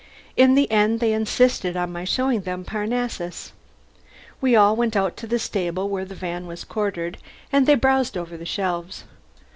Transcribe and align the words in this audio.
In 0.35 0.55
the 0.55 0.71
end 0.71 0.99
they 0.99 1.13
insisted 1.13 1.77
on 1.77 1.91
my 1.91 2.05
showing 2.05 2.41
them 2.41 2.63
Parnassus. 2.65 3.53
We 4.41 4.55
all 4.55 4.75
went 4.75 4.95
out 4.95 5.15
to 5.17 5.27
the 5.27 5.37
stable, 5.37 5.89
where 5.89 6.05
the 6.05 6.15
van 6.15 6.47
was 6.47 6.63
quartered, 6.63 7.19
and 7.51 7.67
they 7.67 7.75
browsed 7.75 8.17
over 8.17 8.35
the 8.35 8.43
shelves. 8.43 9.03